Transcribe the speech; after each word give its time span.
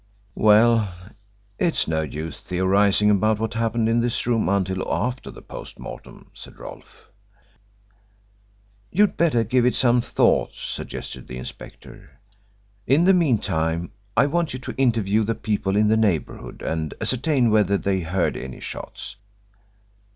"Well, 0.33 0.95
it 1.59 1.75
is 1.75 1.87
no 1.87 2.01
use 2.01 2.41
theorising 2.41 3.11
about 3.11 3.37
what 3.37 3.53
happened 3.53 3.87
in 3.87 3.99
this 3.99 4.25
room 4.25 4.49
until 4.49 4.83
after 4.91 5.29
the 5.29 5.43
post 5.43 5.77
mortem," 5.77 6.31
said 6.33 6.57
Rolfe. 6.57 7.11
"You'd 8.89 9.15
better 9.15 9.43
give 9.43 9.63
it 9.63 9.75
some 9.75 10.01
thought," 10.01 10.53
suggested 10.53 11.27
the 11.27 11.37
inspector. 11.37 12.19
"In 12.87 13.03
the 13.03 13.13
meantime 13.13 13.91
I 14.17 14.25
want 14.25 14.53
you 14.53 14.59
to 14.61 14.75
interview 14.75 15.23
the 15.23 15.35
people 15.35 15.75
in 15.75 15.87
the 15.87 15.97
neighbourhood 15.97 16.63
and 16.63 16.95
ascertain 16.99 17.51
whether 17.51 17.77
they 17.77 17.99
heard 17.99 18.35
any 18.35 18.59
shots. 18.59 19.17